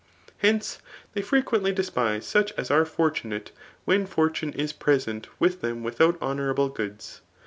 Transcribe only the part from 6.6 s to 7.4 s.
goods.